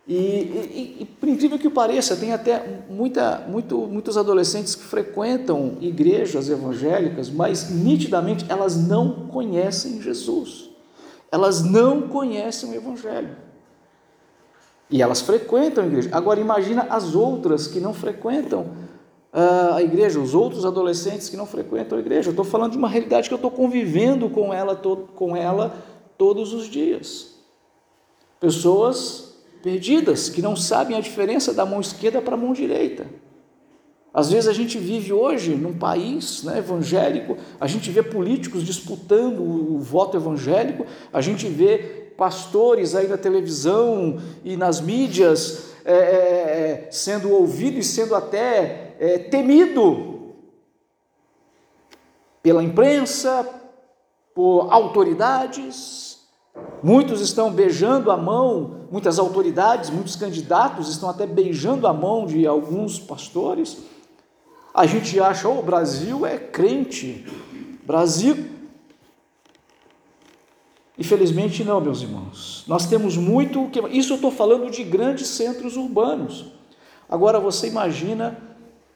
[0.07, 5.77] e, e, e, por incrível que pareça, tem até muita, muito, muitos adolescentes que frequentam
[5.79, 10.69] igrejas evangélicas, mas nitidamente elas não conhecem Jesus.
[11.31, 13.35] Elas não conhecem o Evangelho.
[14.91, 16.09] E elas frequentam a igreja.
[16.11, 18.67] Agora imagina as outras que não frequentam
[19.33, 22.27] uh, a igreja, os outros adolescentes que não frequentam a igreja.
[22.27, 25.73] Eu estou falando de uma realidade que eu estou convivendo com ela, com ela
[26.17, 27.35] todos os dias.
[28.39, 29.31] Pessoas
[29.63, 33.05] perdidas, que não sabem a diferença da mão esquerda para a mão direita.
[34.13, 39.39] Às vezes a gente vive hoje num país né, evangélico, a gente vê políticos disputando
[39.39, 46.87] o voto evangélico, a gente vê pastores aí na televisão e nas mídias é, é,
[46.87, 50.33] é sendo ouvido e sendo até é, temido
[52.41, 53.47] pela imprensa,
[54.33, 56.11] por autoridades,
[56.83, 62.45] Muitos estão beijando a mão, muitas autoridades, muitos candidatos estão até beijando a mão de
[62.47, 63.77] alguns pastores.
[64.73, 67.25] A gente acha, oh, o Brasil é crente.
[67.85, 68.60] Brasil.
[70.97, 72.63] Infelizmente, não, meus irmãos.
[72.67, 73.69] Nós temos muito.
[73.91, 76.45] Isso eu estou falando de grandes centros urbanos.
[77.09, 78.37] Agora você imagina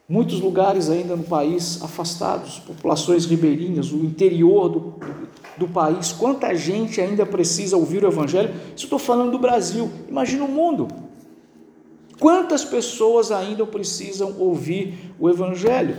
[0.08, 4.94] muitos lugares ainda no país afastados, populações ribeirinhas, o interior do,
[5.58, 8.54] do país, quanta gente ainda precisa ouvir o Evangelho.
[8.76, 10.88] Isso estou falando do Brasil, imagina o mundo.
[12.20, 15.98] Quantas pessoas ainda precisam ouvir o Evangelho?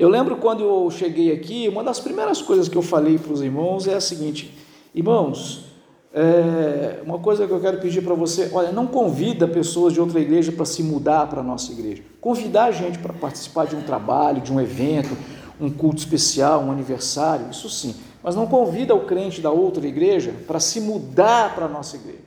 [0.00, 3.42] Eu lembro quando eu cheguei aqui, uma das primeiras coisas que eu falei para os
[3.42, 4.50] irmãos é a seguinte:
[4.94, 5.66] irmãos,
[6.14, 10.18] é, uma coisa que eu quero pedir para você, olha, não convida pessoas de outra
[10.18, 12.02] igreja para se mudar para a nossa igreja.
[12.18, 15.14] Convidar a gente para participar de um trabalho, de um evento,
[15.60, 17.94] um culto especial, um aniversário, isso sim.
[18.22, 22.22] Mas não convida o crente da outra igreja para se mudar para a nossa igreja.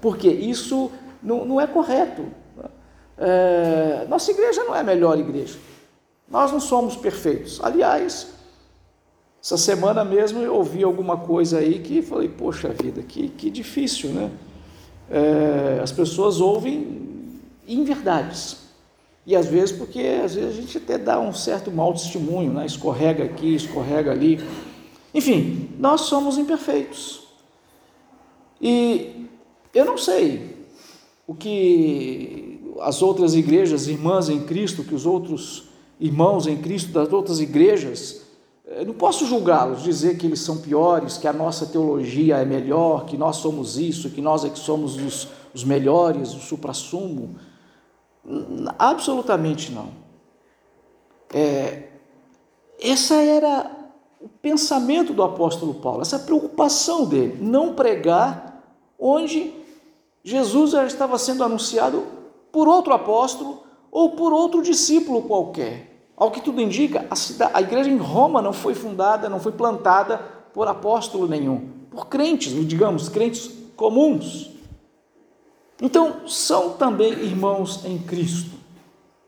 [0.00, 0.88] Porque isso
[1.20, 2.22] não, não é correto.
[3.18, 5.58] É, nossa igreja não é a melhor igreja.
[6.28, 7.60] Nós não somos perfeitos.
[7.62, 8.28] Aliás,
[9.42, 14.10] essa semana mesmo eu ouvi alguma coisa aí que falei, poxa vida, que, que difícil,
[14.10, 14.30] né?
[15.10, 17.30] É, as pessoas ouvem
[17.68, 18.56] inverdades.
[19.26, 22.66] E às vezes, porque às vezes a gente até dá um certo mau testemunho, né?
[22.66, 24.40] escorrega aqui, escorrega ali.
[25.14, 27.22] Enfim, nós somos imperfeitos.
[28.60, 29.26] E
[29.74, 30.56] eu não sei
[31.26, 37.12] o que as outras igrejas, irmãs em Cristo, que os outros irmãos em Cristo das
[37.12, 38.24] outras igrejas
[38.66, 43.04] eu não posso julgá-los, dizer que eles são piores, que a nossa teologia é melhor,
[43.04, 47.36] que nós somos isso, que nós é que somos os, os melhores, o supra-sumo.
[48.78, 49.88] Absolutamente não.
[51.32, 51.90] É,
[52.80, 53.70] essa era
[54.18, 58.64] o pensamento do apóstolo Paulo, essa preocupação dele, não pregar
[58.98, 59.52] onde
[60.22, 62.02] Jesus já estava sendo anunciado
[62.50, 63.62] por outro apóstolo
[63.94, 66.10] ou por outro discípulo qualquer.
[66.16, 69.52] Ao que tudo indica, a, cidade, a igreja em Roma não foi fundada, não foi
[69.52, 70.18] plantada
[70.52, 74.50] por apóstolo nenhum, por crentes, digamos, crentes comuns.
[75.80, 78.56] Então, são também irmãos em Cristo.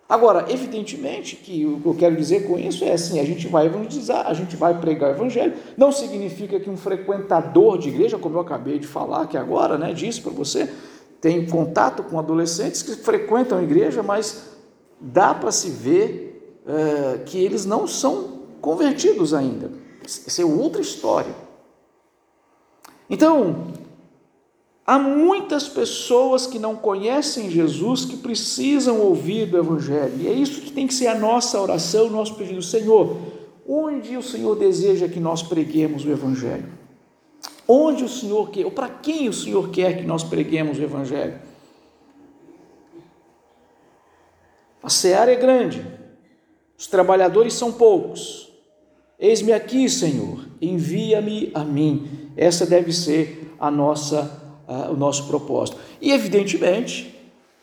[0.09, 3.67] Agora, evidentemente que o que eu quero dizer com isso é assim: a gente vai
[3.67, 5.55] evangelizar, a gente vai pregar o evangelho.
[5.77, 9.93] Não significa que um frequentador de igreja, como eu acabei de falar aqui agora, né,
[9.93, 10.73] disse para você,
[11.21, 14.56] tem contato com adolescentes que frequentam a igreja, mas
[15.01, 19.71] dá para se ver é, que eles não são convertidos ainda.
[20.05, 21.35] Essa é outra história.
[23.09, 23.73] Então,
[24.87, 30.13] Há muitas pessoas que não conhecem Jesus que precisam ouvir do Evangelho.
[30.21, 32.63] E é isso que tem que ser a nossa oração, o nosso pedido.
[32.63, 33.17] Senhor,
[33.69, 36.73] onde o Senhor deseja que nós preguemos o Evangelho?
[37.67, 41.35] Onde o Senhor quer, ou para quem o Senhor quer que nós preguemos o Evangelho?
[44.87, 45.85] A seara é grande,
[46.79, 48.49] os trabalhadores são poucos.
[49.19, 52.31] Eis-me aqui, Senhor, envia-me a mim.
[52.37, 55.77] Essa deve ser a nossa uh, o nosso propósito.
[56.01, 57.13] E, evidentemente,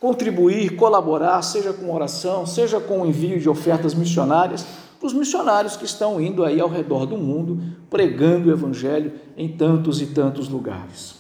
[0.02, 4.66] contribuir, colaborar, seja com oração, seja com o envio de ofertas missionárias,
[5.00, 9.48] para os missionários que estão indo aí ao redor do mundo, pregando o Evangelho em
[9.48, 11.16] tantos e tantos lugares.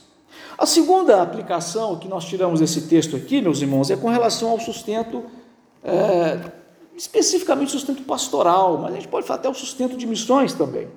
[0.57, 4.59] A segunda aplicação que nós tiramos desse texto aqui, meus irmãos, é com relação ao
[4.59, 5.23] sustento,
[5.83, 6.39] é,
[6.95, 10.87] especificamente sustento pastoral, mas a gente pode falar até o sustento de missões também.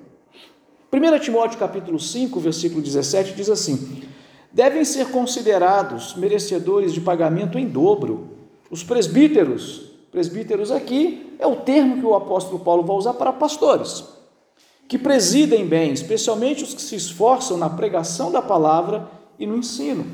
[0.91, 4.03] 1 Timóteo capítulo 5, versículo 17 diz assim:
[4.51, 8.29] devem ser considerados merecedores de pagamento em dobro.
[8.71, 14.05] Os presbíteros, presbíteros aqui é o termo que o apóstolo Paulo vai usar para pastores,
[14.87, 20.05] que presidem bem, especialmente os que se esforçam na pregação da palavra e no ensino.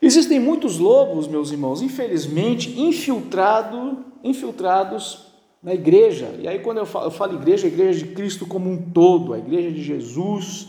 [0.00, 5.26] Existem muitos lobos, meus irmãos, infelizmente, infiltrado, infiltrados
[5.62, 6.34] na igreja.
[6.38, 9.34] E aí, quando eu falo, eu falo igreja, a igreja de Cristo como um todo,
[9.34, 10.68] a igreja de Jesus,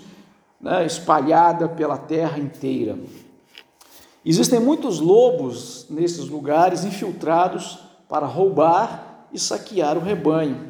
[0.60, 2.98] né, espalhada pela terra inteira.
[4.26, 10.70] Existem muitos lobos nesses lugares infiltrados para roubar e saquear o rebanho.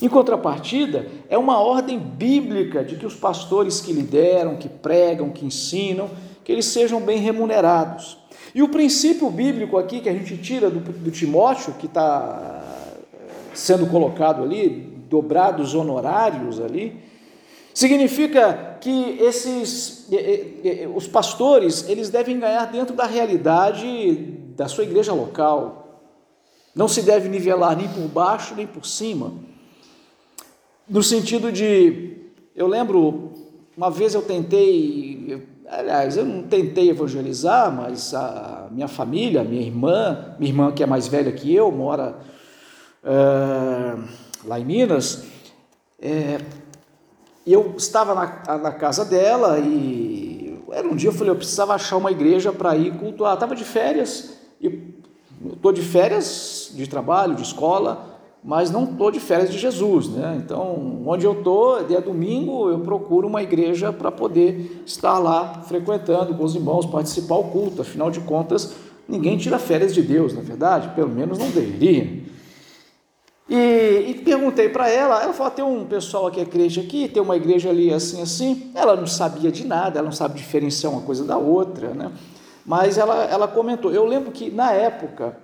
[0.00, 5.44] Em contrapartida, é uma ordem bíblica de que os pastores que lideram, que pregam, que
[5.44, 6.08] ensinam,
[6.48, 8.16] que eles sejam bem remunerados.
[8.54, 12.62] E o princípio bíblico aqui que a gente tira do, do Timóteo, que está
[13.52, 17.06] sendo colocado ali, dobrados honorários ali,
[17.74, 20.08] Significa que esses
[20.96, 24.16] os pastores, eles devem ganhar dentro da realidade
[24.56, 26.02] da sua igreja local.
[26.74, 29.32] Não se deve nivelar nem por baixo nem por cima.
[30.88, 32.16] No sentido de
[32.56, 33.32] eu lembro
[33.76, 40.34] uma vez eu tentei, aliás, eu não tentei evangelizar, mas a minha família, minha irmã,
[40.38, 42.16] minha irmã que é mais velha que eu, mora
[43.04, 43.94] é,
[44.44, 45.24] lá em Minas,
[46.00, 46.38] é,
[47.46, 51.96] eu estava na, na casa dela e era um dia eu falei, eu precisava achar
[51.96, 53.34] uma igreja para ir cultuar.
[53.34, 54.94] Estava de férias, e
[55.52, 60.40] estou de férias de trabalho, de escola, mas não estou de férias de Jesus, né?
[60.42, 66.34] Então, onde eu estou, dia domingo, eu procuro uma igreja para poder estar lá frequentando
[66.34, 67.82] com os irmãos, participar do culto.
[67.82, 68.74] Afinal de contas,
[69.08, 72.28] ninguém tira férias de Deus, na é verdade, pelo menos não deveria.
[73.48, 77.22] E, e perguntei para ela, ela falou: tem um pessoal que é crente aqui, tem
[77.22, 78.70] uma igreja ali assim, assim.
[78.74, 82.12] Ela não sabia de nada, ela não sabe diferenciar uma coisa da outra, né?
[82.64, 83.90] Mas ela, ela comentou.
[83.90, 85.38] Eu lembro que na época,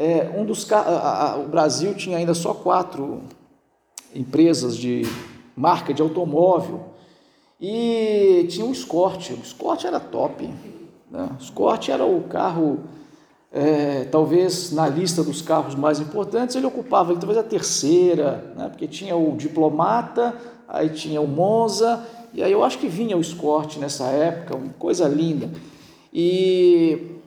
[0.00, 3.20] é, um dos a, a, o Brasil tinha ainda só quatro
[4.14, 5.02] empresas de
[5.56, 6.84] marca de automóvel
[7.60, 9.30] e tinha o Escort.
[9.30, 10.48] O Escort era top.
[11.10, 11.28] Né?
[11.36, 12.78] O Escort era o carro
[13.50, 18.68] é, talvez na lista dos carros mais importantes, ele ocupava talvez a terceira, né?
[18.68, 20.32] porque tinha o Diplomata,
[20.68, 24.72] aí tinha o Monza, e aí eu acho que vinha o Escort nessa época, uma
[24.78, 25.50] coisa linda.
[26.12, 27.17] E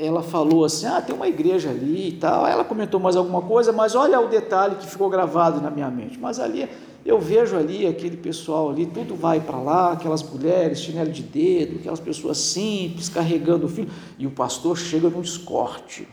[0.00, 2.46] ela falou assim: ah, tem uma igreja ali e tal.
[2.46, 6.18] Ela comentou mais alguma coisa, mas olha o detalhe que ficou gravado na minha mente.
[6.18, 6.68] Mas ali
[7.04, 11.78] eu vejo ali aquele pessoal ali, tudo vai para lá, aquelas mulheres, chinelo de dedo,
[11.78, 16.06] aquelas pessoas simples, carregando o filho, e o pastor chega num escorte,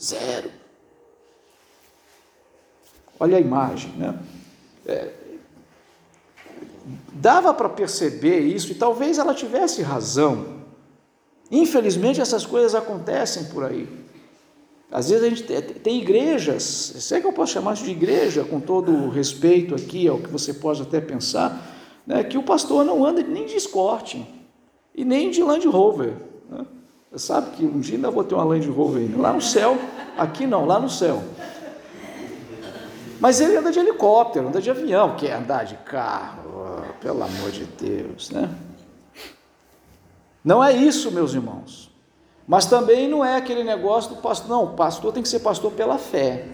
[0.00, 0.50] zero.
[3.18, 4.18] Olha a imagem, né?
[4.86, 5.10] É,
[7.12, 10.61] dava para perceber isso, e talvez ela tivesse razão.
[11.52, 13.86] Infelizmente, essas coisas acontecem por aí.
[14.90, 15.42] Às vezes a gente
[15.80, 20.08] tem igrejas, sei que eu posso chamar isso de igreja, com todo o respeito aqui
[20.08, 21.70] ao que você pode até pensar,
[22.06, 24.26] né, que o pastor não anda nem de escorte
[24.94, 26.14] e nem de Land Rover.
[26.50, 26.64] Né?
[27.16, 29.78] Sabe que um dia ainda vou ter uma Land Rover ainda, lá no céu,
[30.16, 31.22] aqui não, lá no céu.
[33.20, 37.64] Mas ele anda de helicóptero, anda de avião, quer andar de carro, pelo amor de
[37.64, 38.48] Deus, né?
[40.44, 41.90] Não é isso, meus irmãos.
[42.46, 45.72] Mas também não é aquele negócio do pastor, não, o pastor tem que ser pastor
[45.72, 46.46] pela fé.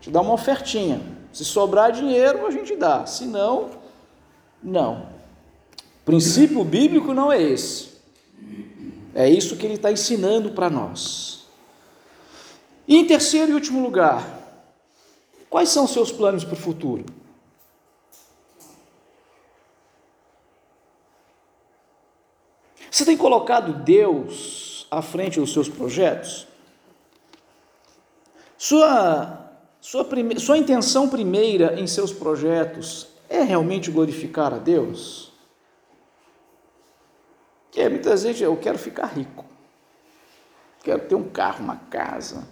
[0.00, 1.00] Te dá uma ofertinha.
[1.32, 3.06] Se sobrar dinheiro, a gente dá.
[3.06, 3.70] Se não,
[4.62, 5.08] não.
[6.02, 7.94] O princípio bíblico não é esse.
[9.14, 11.46] É isso que ele está ensinando para nós.
[12.86, 14.26] E em terceiro e último lugar,
[15.48, 17.04] quais são os seus planos para o futuro?
[22.94, 26.46] Você tem colocado Deus à frente dos seus projetos?
[28.56, 35.32] Sua, sua, prime, sua intenção primeira em seus projetos é realmente glorificar a Deus?
[37.64, 39.44] Porque muitas vezes eu quero ficar rico,
[40.84, 42.46] quero ter um carro, uma casa,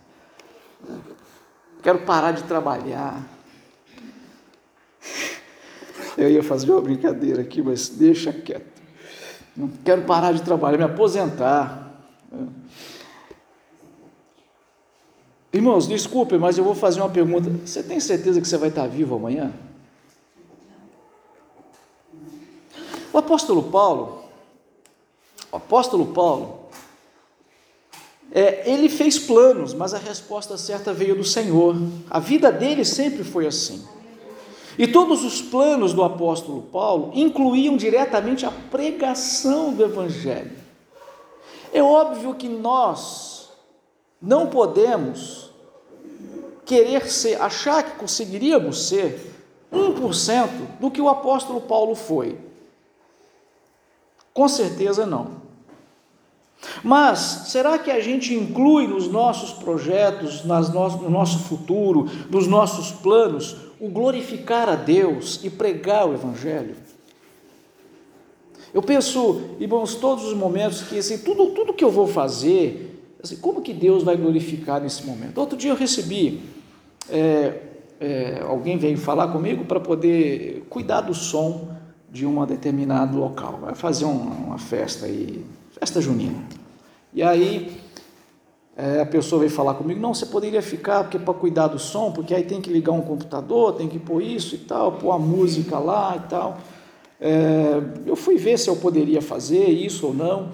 [1.84, 3.24] quero parar de trabalhar.
[6.18, 8.72] Eu ia fazer uma brincadeira aqui, mas deixa quieto.
[9.57, 11.92] Não quero parar de trabalhar, me aposentar.
[15.53, 17.50] Irmãos, desculpe, mas eu vou fazer uma pergunta.
[17.64, 19.53] Você tem certeza que você vai estar vivo amanhã?
[23.12, 24.24] O apóstolo Paulo,
[25.50, 26.61] o apóstolo Paulo,
[28.34, 31.76] é, ele fez planos, mas a resposta certa veio do Senhor.
[32.09, 33.86] A vida dele sempre foi assim.
[34.79, 40.53] E todos os planos do apóstolo Paulo incluíam diretamente a pregação do Evangelho.
[41.73, 43.51] É óbvio que nós
[44.20, 45.51] não podemos
[46.64, 49.33] querer ser, achar que conseguiríamos ser
[49.73, 50.49] 1%
[50.81, 52.39] do que o apóstolo Paulo foi.
[54.33, 55.43] Com certeza não.
[56.83, 62.47] Mas será que a gente inclui nos nossos projetos, nas no, no nosso futuro, nos
[62.47, 66.76] nossos planos, o glorificar a Deus e pregar o Evangelho?
[68.72, 73.35] Eu penso, irmãos, todos os momentos que assim, tudo, tudo que eu vou fazer, assim,
[73.39, 75.37] como que Deus vai glorificar nesse momento?
[75.39, 76.43] Outro dia eu recebi,
[77.11, 77.61] é,
[77.99, 81.72] é, alguém veio falar comigo para poder cuidar do som
[82.09, 86.39] de um determinado local, vai fazer uma, uma festa aí, festa junina.
[87.12, 87.82] E aí
[88.77, 92.11] é, a pessoa veio falar comigo, não, você poderia ficar porque para cuidar do som,
[92.11, 95.18] porque aí tem que ligar um computador, tem que pôr isso e tal, pôr a
[95.18, 96.59] música lá e tal.
[97.20, 100.49] É, eu fui ver se eu poderia fazer isso ou não.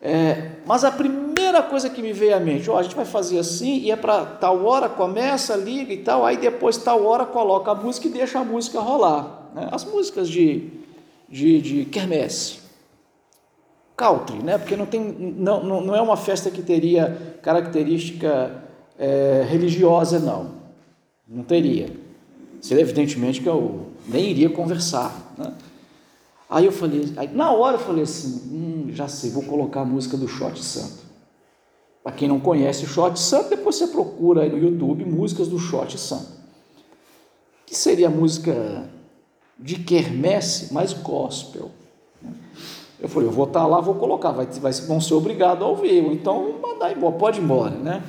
[0.00, 3.38] É, mas a primeira coisa que me veio à mente, ó, a gente vai fazer
[3.38, 7.72] assim, e é para tal hora começa, liga e tal, aí depois tal hora coloca
[7.72, 9.50] a música e deixa a música rolar.
[9.54, 9.68] Né?
[9.72, 10.68] As músicas de,
[11.28, 12.67] de, de quermesse
[13.98, 14.56] country, né?
[14.56, 18.62] porque não, tem, não, não, é uma festa que teria característica
[18.96, 20.52] é, religiosa, não.
[21.26, 21.90] Não teria.
[22.60, 25.34] Seria evidentemente que eu nem iria conversar.
[25.36, 25.52] Né?
[26.48, 29.84] Aí eu falei, aí, na hora eu falei assim, hum, já sei, vou colocar a
[29.84, 31.08] música do Shot Santo.
[32.02, 35.58] Para quem não conhece o Shot Santo, depois você procura aí no YouTube músicas do
[35.58, 36.38] Shot Santo.
[37.66, 38.88] Que seria a música
[39.58, 41.72] de quermesse, mas gospel.
[43.00, 46.04] Eu falei, eu vou estar lá, vou colocar, vai, vai, vão ser obrigados a ouvir,
[46.12, 48.02] então mandar embora, pode ir embora, né?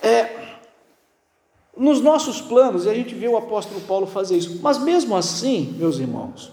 [0.00, 0.42] É,
[1.76, 5.74] nos nossos planos, e a gente vê o apóstolo Paulo fazer isso, mas mesmo assim,
[5.78, 6.52] meus irmãos,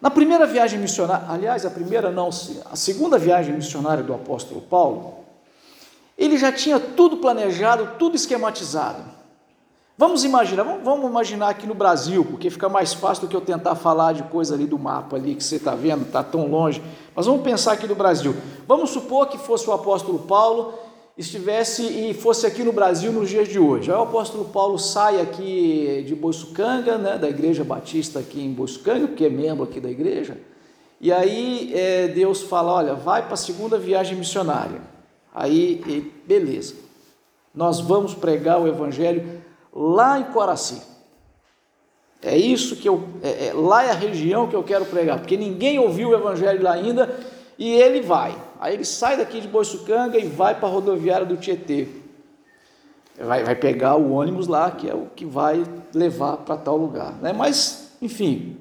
[0.00, 5.20] na primeira viagem missionária, aliás, a primeira não, a segunda viagem missionária do apóstolo Paulo,
[6.16, 9.19] ele já tinha tudo planejado, tudo esquematizado.
[10.00, 13.74] Vamos imaginar, vamos, imaginar aqui no Brasil, porque fica mais fácil do que eu tentar
[13.74, 16.82] falar de coisa ali do mapa ali que você está vendo, está tão longe.
[17.14, 18.34] Mas vamos pensar aqui no Brasil.
[18.66, 20.72] Vamos supor que fosse o apóstolo Paulo
[21.18, 23.92] estivesse e fosse aqui no Brasil nos dias de hoje.
[23.92, 29.06] Aí o apóstolo Paulo sai aqui de Boiçucanga, né, da igreja batista aqui em Boiçucanga,
[29.06, 30.38] porque é membro aqui da igreja.
[30.98, 34.80] E aí é, Deus fala, olha, vai para a segunda viagem missionária.
[35.34, 36.74] Aí, beleza.
[37.54, 39.39] Nós vamos pregar o evangelho
[39.72, 40.82] lá em Coraci.
[42.22, 43.02] É isso que eu.
[43.22, 46.62] É, é, lá é a região que eu quero pregar, porque ninguém ouviu o evangelho
[46.62, 47.18] lá ainda
[47.58, 48.36] e ele vai.
[48.58, 51.88] Aí ele sai daqui de Boiçucanga e vai para a rodoviária do Tietê.
[53.18, 55.64] Vai, vai pegar o ônibus lá, que é o que vai
[55.94, 57.12] levar para tal lugar.
[57.20, 57.32] Né?
[57.32, 58.56] Mas, enfim,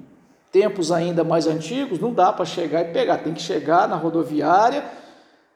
[0.51, 4.84] tempos ainda mais antigos, não dá para chegar e pegar, tem que chegar na rodoviária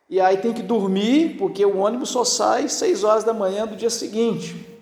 [0.10, 3.76] e aí tem que dormir, porque o ônibus só sai seis horas da manhã do
[3.76, 4.73] dia seguinte.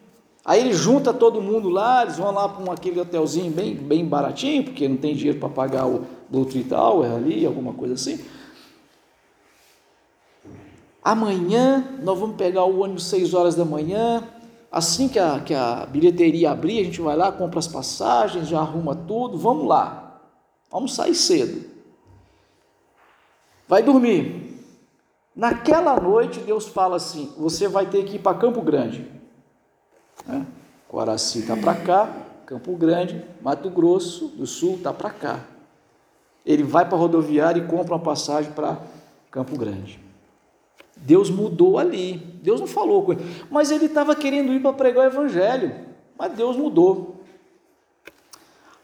[0.43, 4.63] Aí ele junta todo mundo lá, eles vão lá para aquele hotelzinho bem, bem baratinho,
[4.63, 8.19] porque não tem dinheiro para pagar o Doutrine Tower ali, alguma coisa assim.
[11.03, 14.23] Amanhã nós vamos pegar o ônibus 6 horas da manhã.
[14.71, 18.59] Assim que a, que a bilheteria abrir, a gente vai lá, compra as passagens, já
[18.59, 20.21] arruma tudo, vamos lá.
[20.71, 21.69] Vamos sair cedo.
[23.67, 24.59] Vai dormir.
[25.35, 29.20] Naquela noite, Deus fala assim: você vai ter que ir para Campo Grande.
[30.25, 30.45] Né?
[30.87, 32.13] Coraci está para cá,
[32.45, 35.39] Campo Grande, Mato Grosso do Sul está para cá.
[36.45, 38.77] Ele vai para a rodoviária e compra uma passagem para
[39.29, 39.99] Campo Grande.
[40.97, 42.17] Deus mudou ali.
[42.43, 43.45] Deus não falou com ele.
[43.49, 45.73] Mas ele estava querendo ir para pregar o evangelho.
[46.17, 47.21] Mas Deus mudou.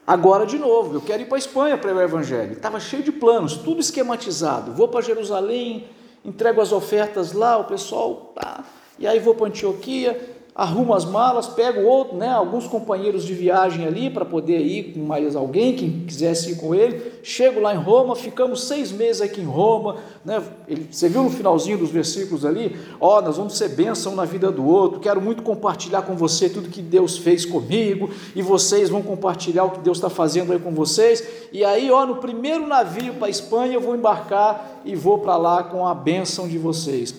[0.08, 2.54] Agora, de novo, eu quero ir para a Espanha para o Evangelho.
[2.54, 4.72] Estava cheio de planos, tudo esquematizado.
[4.72, 5.86] Vou para Jerusalém,
[6.24, 8.64] entrego as ofertas lá, o pessoal, tá.
[8.98, 13.86] E aí vou para Antioquia, arrumo as malas, pego outro, né, alguns companheiros de viagem
[13.86, 17.12] ali para poder ir com mais alguém que quisesse ir com ele.
[17.22, 19.98] Chego lá em Roma, ficamos seis meses aqui em Roma.
[20.24, 22.76] Né, ele, você viu no finalzinho dos versículos ali?
[23.00, 24.98] Ó, oh, nós vamos ser bênção na vida do outro.
[24.98, 29.70] Quero muito compartilhar com você tudo que Deus fez comigo e vocês vão compartilhar o
[29.70, 31.22] que Deus está fazendo aí com vocês.
[31.52, 35.36] E aí, ó, no primeiro navio para a Espanha eu vou embarcar e vou para
[35.36, 37.14] lá com a bênção de vocês.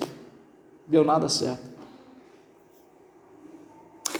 [0.85, 1.68] Deu nada certo.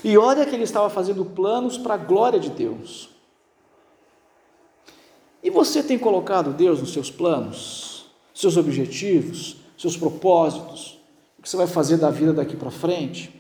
[0.04, 3.10] E olha que ele estava fazendo planos para a glória de Deus.
[5.42, 11.00] E você tem colocado Deus nos seus planos, seus objetivos, seus propósitos,
[11.40, 13.34] o que você vai fazer da vida daqui para frente?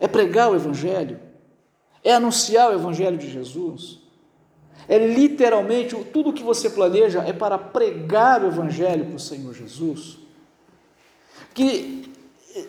[0.00, 1.20] É pregar o Evangelho?
[2.02, 3.98] É anunciar o Evangelho de Jesus?
[4.88, 9.52] É literalmente tudo o que você planeja é para pregar o Evangelho para o Senhor
[9.52, 10.16] Jesus?
[11.52, 12.10] Que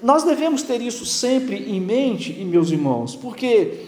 [0.01, 3.87] nós devemos ter isso sempre em mente, meus irmãos, porque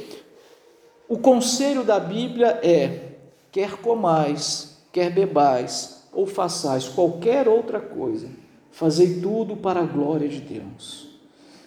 [1.08, 3.16] o conselho da Bíblia é:
[3.52, 8.30] quer comais, quer bebais ou façais qualquer outra coisa,
[8.72, 11.10] fazei tudo para a glória de Deus.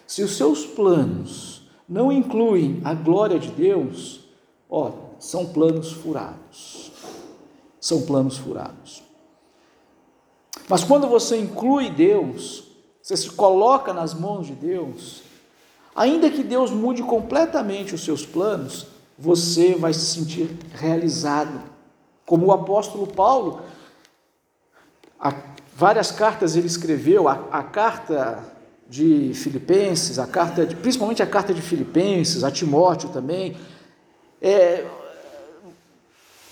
[0.07, 4.21] Se os seus planos não incluem a glória de Deus,
[4.69, 6.91] ó, são planos furados.
[7.79, 9.03] São planos furados.
[10.67, 12.64] Mas quando você inclui Deus,
[13.05, 15.21] você se coloca nas mãos de Deus,
[15.95, 21.61] ainda que Deus mude completamente os seus planos, você vai se sentir realizado.
[22.25, 23.61] Como o apóstolo Paulo,
[25.75, 28.43] várias cartas ele escreveu, a, a carta
[28.89, 33.55] de Filipenses, a carta de, principalmente a carta de Filipenses, a Timóteo também.
[34.41, 34.83] É,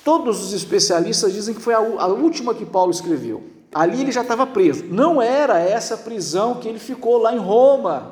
[0.04, 3.44] todos os especialistas dizem que foi a, a última que Paulo escreveu.
[3.74, 4.86] Ali ele já estava preso.
[4.86, 8.12] Não era essa prisão que ele ficou lá em Roma,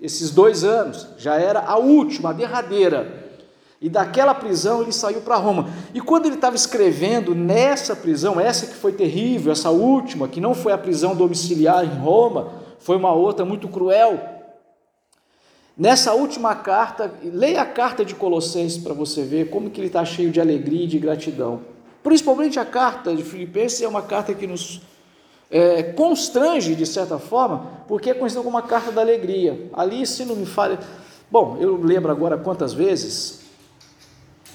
[0.00, 1.08] esses dois anos.
[1.16, 3.24] Já era a última, a derradeira.
[3.80, 5.68] E daquela prisão ele saiu para Roma.
[5.94, 10.54] E quando ele estava escrevendo nessa prisão, essa que foi terrível, essa última, que não
[10.54, 14.35] foi a prisão domiciliar em Roma, foi uma outra muito cruel.
[15.78, 20.04] Nessa última carta, leia a carta de Colossenses para você ver como que ele está
[20.06, 21.60] cheio de alegria e de gratidão.
[22.02, 24.80] Principalmente a carta de Filipenses é uma carta que nos
[25.50, 29.68] é, constrange de certa forma, porque é conhecida como uma carta da alegria.
[29.74, 30.78] Ali, se não me falha,
[31.30, 33.40] bom, eu lembro agora quantas vezes,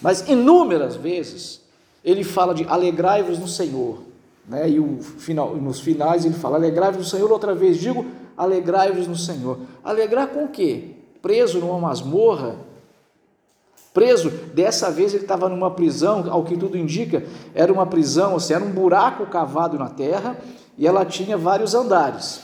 [0.01, 1.61] mas inúmeras vezes,
[2.03, 4.01] ele fala de alegrai-vos no Senhor.
[4.47, 4.71] Né?
[4.71, 7.31] E o final, nos finais ele fala: alegrai-vos no Senhor.
[7.31, 9.59] Outra vez digo: alegrai-vos no Senhor.
[9.83, 10.95] Alegrar com o quê?
[11.21, 12.55] Preso numa masmorra,
[13.93, 14.29] preso.
[14.29, 18.55] Dessa vez ele estava numa prisão, ao que tudo indica, era uma prisão, ou seja,
[18.55, 20.37] era um buraco cavado na terra
[20.77, 22.41] e ela tinha vários andares.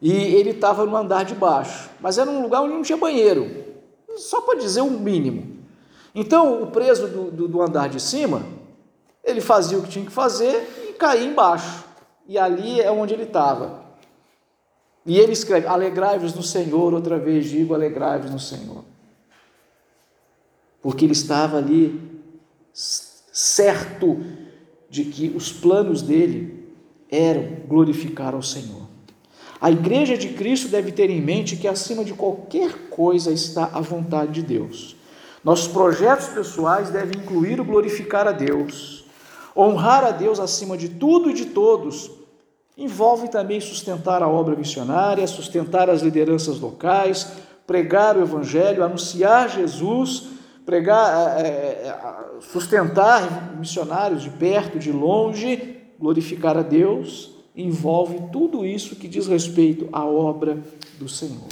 [0.00, 3.64] E ele estava no andar de baixo, mas era um lugar onde não tinha banheiro,
[4.16, 5.58] só para dizer o mínimo.
[6.14, 8.42] Então, o preso do, do, do andar de cima,
[9.22, 11.84] ele fazia o que tinha que fazer e caía embaixo.
[12.26, 13.87] E ali é onde ele estava.
[15.08, 18.84] E ele escreve: Alegrai-vos no Senhor, outra vez digo, alegrai-vos no Senhor
[20.80, 22.00] porque ele estava ali
[22.72, 24.20] certo
[24.88, 26.66] de que os planos dele
[27.10, 28.88] eram glorificar ao Senhor.
[29.60, 33.80] A igreja de Cristo deve ter em mente que acima de qualquer coisa está a
[33.80, 34.96] vontade de Deus.
[35.42, 39.04] Nossos projetos pessoais devem incluir o glorificar a Deus.
[39.56, 42.10] Honrar a Deus acima de tudo e de todos
[42.78, 47.32] envolve também sustentar a obra missionária, sustentar as lideranças locais,
[47.66, 51.96] pregar o Evangelho, anunciar Jesus pregar, é, é,
[52.40, 59.88] sustentar missionários de perto, de longe, glorificar a Deus, envolve tudo isso que diz respeito
[59.90, 60.58] à obra
[60.98, 61.48] do Senhor.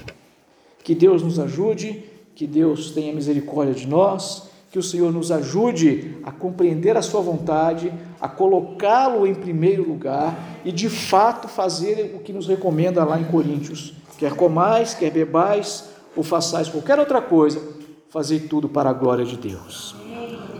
[0.85, 2.05] Que Deus nos ajude,
[2.35, 7.23] que Deus tenha misericórdia de nós, que o Senhor nos ajude a compreender a Sua
[7.23, 13.19] vontade, a colocá-lo em primeiro lugar e de fato fazer o que nos recomenda lá
[13.21, 17.77] em Coríntios: quer comais, quer bebais ou façais qualquer outra coisa
[18.17, 19.95] Fazer tudo para a glória de Deus.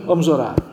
[0.05, 0.57] Vamos orar.